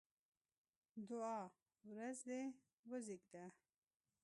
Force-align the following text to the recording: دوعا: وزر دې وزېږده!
دوعا: 1.07 1.41
وزر 1.95 2.15
دې 2.27 2.41
وزېږده! 2.89 3.45